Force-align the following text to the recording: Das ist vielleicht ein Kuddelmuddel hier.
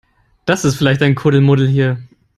Das 0.45 0.65
ist 0.65 0.77
vielleicht 0.77 1.03
ein 1.03 1.13
Kuddelmuddel 1.13 1.67
hier. 1.67 1.99